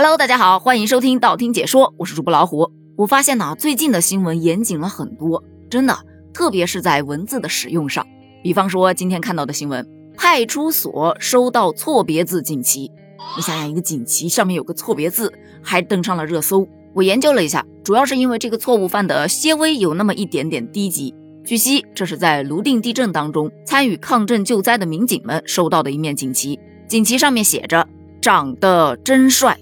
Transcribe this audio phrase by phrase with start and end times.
[0.00, 2.70] Hello，大家好，欢迎收听道听解说，我是主播老虎。
[2.96, 5.98] 我发现呢，最近的新闻严谨了很多，真的，
[6.32, 8.06] 特别是在文字的使用上。
[8.40, 9.84] 比方说今天看到的新闻，
[10.16, 12.92] 派出所收到错别字锦旗。
[13.36, 16.64] 你想想，一个锦旗上面有个错别字，还登上了热搜。
[16.94, 21.12] 我研究了一下，主要是因为这个错误犯的些微有那么一点点低级。
[21.44, 26.56] 据悉，这是在泸定地震当中参与抗震救灾的民警们收到的一面锦旗，
[26.86, 27.84] 锦旗上面写着
[28.22, 29.58] “长得真帅，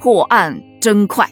[0.00, 1.28] 破案真快”。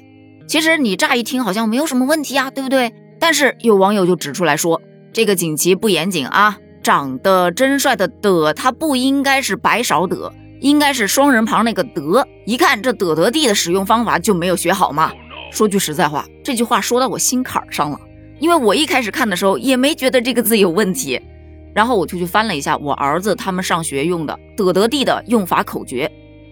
[0.48, 2.92] 其实你乍一听好像没有什么问题啊，对不对？
[3.18, 4.80] 但是有网友就指出来说，
[5.12, 12.28] 这个锦旗不严谨啊，长得真帅的的它不应该是白勺的，应该是双人旁那个的。
[12.44, 15.12] 一看这得得地的使用方法就没有学好嘛。
[15.50, 17.98] 说句实在话，这句话说到我心坎上了，
[18.38, 21.20] 因为我一开始看的时候也没觉得这个字有问题，
[21.74, 26.10] 然后我就去翻了一下我儿子他们上学用的得得地的用法口诀，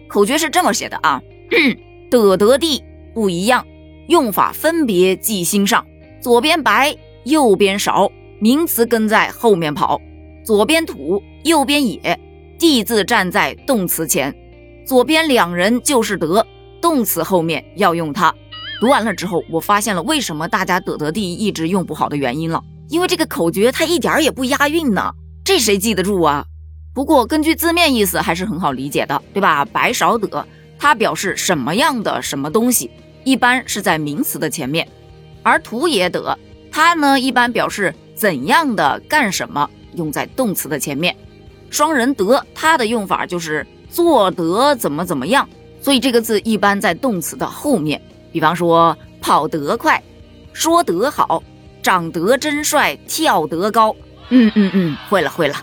[0.09, 1.21] 口诀是这么写的啊，
[2.11, 2.83] 得得地
[3.13, 3.67] 不一样。
[4.09, 5.85] 用法分别记心上，
[6.21, 9.99] 左边白，右边少，名词跟在后面跑；
[10.45, 12.21] 左边土，右边野，
[12.59, 14.35] 地字站在动词前，
[14.87, 16.47] 左边两人就是得，
[16.83, 18.35] 动词后面要用它。
[18.79, 25.13] 读完了之后，我发现了为什么大家得得地一直用不好的原因了，因为这个口诀它一点也不押韵呢，
[25.43, 26.45] 这谁记得住啊？
[26.93, 29.65] 不过根据字面意思还是很好理解的，对吧？
[29.65, 30.47] 白少得，
[30.85, 32.91] 它表示什么样的什么东西。
[33.25, 34.87] 一般是在名词的前面，
[35.43, 36.39] 而土也得，
[36.71, 41.17] 它呢一般表示怎样的干什么，用在动词的前面。
[41.71, 45.49] 双人得，它的用法就是做得怎么怎么样，
[45.81, 47.99] 所以这个字一般在动词的后面。
[48.31, 50.03] 比方说跑得快，
[50.53, 51.43] 说得好，
[51.83, 53.97] 长得真帅，跳得高。
[54.29, 55.57] 嗯嗯嗯，会了会了。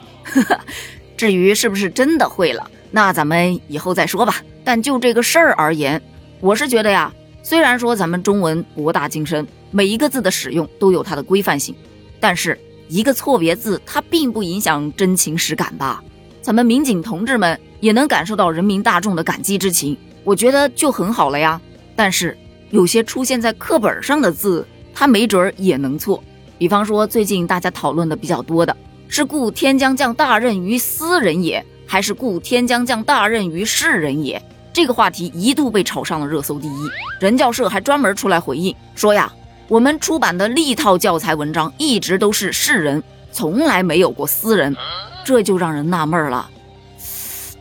[1.15, 4.35] 至于是不是真的会了，那咱们以后再说吧。
[4.63, 5.99] 但就这个事儿而言，
[6.39, 7.11] 我是觉得呀。
[7.43, 11.73] 虽然说咱们中文博大精深，每一个字的使用都有它的规范性，
[12.19, 12.55] 但是
[12.87, 16.03] 一个错别字它并不影响真情实感吧？
[16.41, 21.59] 咱们民警同志们也能感受到人民大众的感激之情，我觉得就很好了呀。
[21.95, 22.37] 但是
[22.69, 26.23] 有些出现在课本上的字，它没准儿也能错。
[26.59, 28.75] 比方说最近大家讨论的比较多的
[29.07, 34.41] 是“故天将降大任于斯人也”，还是“故天将降大任于世人也”？
[34.71, 39.29] 这个话题一度被炒上了热搜第一，人教社还专门出来回应说呀，
[39.67, 43.03] 我们出版的历套教材文章一直都是世人，
[43.33, 44.73] 从来没有过私人，
[45.25, 46.49] 这就让人纳闷了，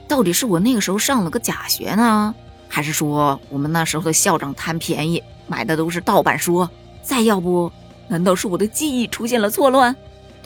[0.07, 2.33] 到底是我那个时候上了个假学呢，
[2.69, 6.69] 还是说我们那时候的校长贪便宜买的都是盗版书？
[7.03, 7.73] 再要不，
[8.07, 9.97] 难道是我的记忆出现了错乱？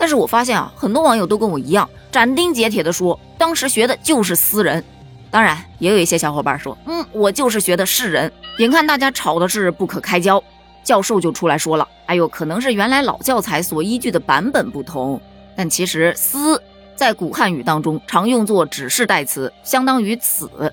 [0.05, 4.83] 但是我发现啊，很多网友都跟我一样，斩钉截铁的说，当时学的就是私人。
[5.31, 8.31] 当然，也有一些小伙伴说，嗯，我就是学的是人。
[8.59, 10.43] 眼看大家吵的是不可开交，
[10.83, 15.19] 教授就出来说了，哎呦，可能是原来老教材所依据的版本不同。
[15.57, 16.61] 但其实“私”
[16.95, 20.71] 在古汉语当中常用作指示代词，相当于“此”，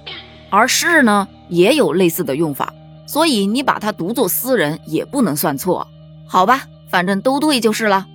[0.50, 2.74] 而“是”呢也有类似的用法，
[3.06, 5.88] 所以你把它读作“私人”也不能算错。
[6.26, 8.06] 好吧，反正都对就是了。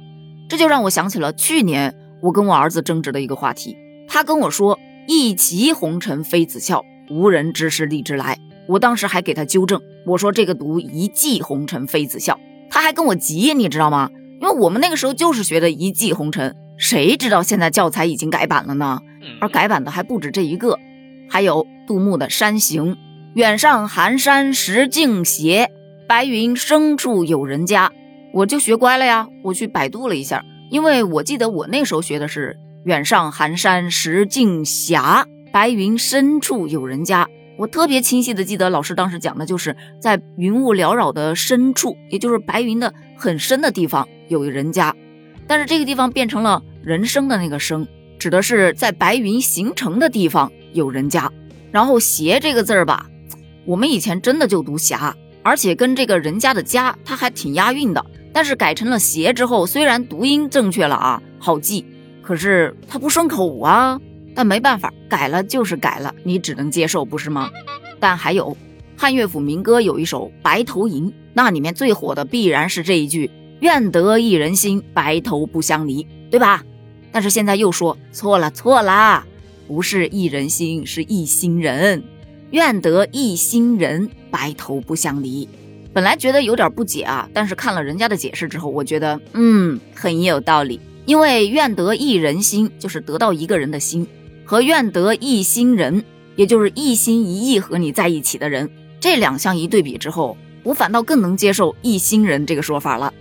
[0.48, 3.76] 这就让我想起了去年我跟我儿子争执的一个话题，
[4.08, 4.80] 他跟我说。
[5.10, 8.38] 一骑红尘妃子笑，无人知是荔枝来。
[8.68, 12.38] 我当时还给他纠正，我说这个读一骑红尘妃子笑，
[12.70, 14.10] 他还跟我急，你知道吗？
[14.42, 19.00] 因为我们那个时候就是学的一骑红尘，谁知道现在教材已经改版了呢？
[19.40, 20.78] 而改版的还不止这一个，
[21.30, 22.96] 还有杜牧的《山行》，
[23.36, 25.72] 远上寒山石径斜，
[26.06, 27.94] 白云深处有人家。
[28.34, 32.58] 我就学乖了呀，我去百度了一下，因为我记得我那时候学的是。
[32.86, 34.98] 远上寒山石径斜，
[35.52, 37.28] 白云深处有人家。
[37.58, 44.96] 我特别清晰的记得，老师当时讲的就是在云雾缭绕的深处，也就是白云的很深的地方有人家。
[45.48, 47.86] 但是这个地方变成了人生的那个生，
[48.18, 51.30] 指的是在白云形成的地方有人家。
[51.72, 53.06] 然后斜这个字儿吧，
[53.66, 55.14] 我们以前真的就读霞，
[55.44, 58.06] 而且跟这个人家的家，它还挺押韵的。
[58.38, 61.84] 但是改成了斜之后，虽然读音正确了啊，好记。
[62.22, 64.00] 可是它不顺口啊，
[64.36, 67.50] 但没办法，改了就是改了，你只能接受，不是吗？
[68.00, 68.56] 但还有
[68.96, 73.32] 汉乐府民歌有一首《白头吟》，那里面最火的必然是这一句
[73.62, 76.64] “愿得一人心，白头不相离”，对吧？
[77.12, 79.26] 但是现在又说错了，错啦，
[79.68, 82.04] 不是一人心，是一心人，
[82.52, 85.50] 愿得一心人，白头不相离。
[85.98, 90.80] 本来觉得有点不解啊，但是看了人家的解释之后，我觉得嗯，很有道理。
[91.08, 94.06] 因为愿得一人心，就是得到一个人的心，
[94.46, 96.04] 和愿得一心人，
[96.36, 103.12] 也就是一心一意和你在一起的人，这两项一对比之后，我反倒更能接受一心人这个说法了。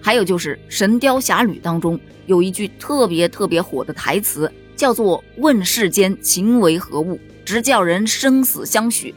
[0.00, 9.14] 还有就是《神雕侠侣》当中有一句特别特别火的台词，叫做“问世间情为何物，直叫人生死相许”。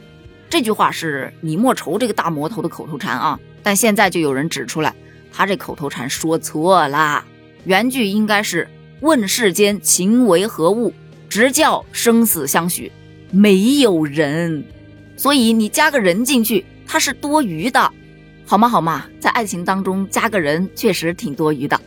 [0.50, 4.94] 这句话是李莫愁这个大魔头的口头禅啊，但现在就有人指出来，
[5.30, 7.22] 他这口头禅说错了，
[7.64, 8.66] 原句应该是
[9.00, 10.94] “问世间情为何物，
[11.28, 12.90] 直叫生死相许”，
[13.30, 14.64] 没有人，
[15.18, 17.92] 所以你加个人进去，它是多余的，
[18.46, 18.66] 好吗？
[18.70, 19.04] 好吗？
[19.20, 21.78] 在爱情当中加个人确实挺多余的，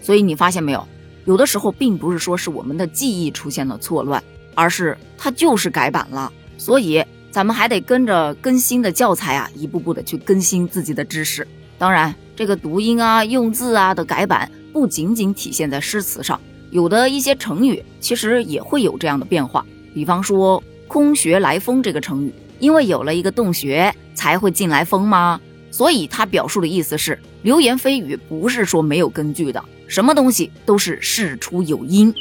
[0.00, 0.86] 所以你发现没有，
[1.24, 4.22] 有的时候并不是说是我们的记忆出现了错乱，
[4.54, 7.04] 而是它就是改版了，所以。
[7.36, 11.46] 咱们还得跟着更新的教材啊，一步步的去更新自己的知识。
[11.76, 16.40] 当然，这个读音啊、用字啊的改版，不仅仅体现在诗词上，
[16.70, 19.66] 有的一些成语其实也会有这样的变化。
[19.92, 25.38] 比方说“空穴来风”这个成语，因为有了一个洞穴，才会进来风吗？
[25.70, 32.14] 所以它表述的意思是流言蜚语，不是说没有根据的，什么东西都是事出有因。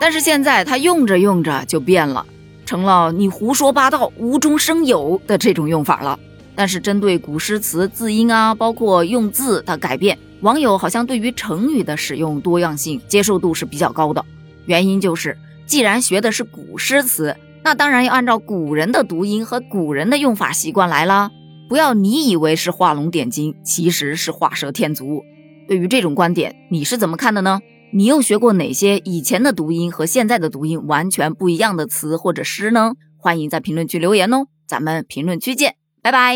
[0.00, 2.24] 但是现在它用着用着就变了。
[2.64, 6.18] 成了你胡说八道、无中生有的这种用法了。
[6.54, 14.24] 但是针对古诗词字音啊，包括用字的改变，网友好像对于成语的使用多样性接受度是比较高的。
[14.66, 15.36] 原因就是，
[15.66, 21.30] 既然学的是古诗词，那当然要按照古人的读音和古人的用法习惯来啦。
[21.68, 25.22] 不要你以为是画龙点睛，其实是画蛇添足。
[25.66, 27.60] 对于这种观点，你是怎么看的呢？
[27.94, 32.92] 你又学过哪些以前的读音和现在的读音完全不一样的词或者诗呢？
[33.18, 36.34] 欢迎在评论区留言哦，咱们评论区见，拜拜。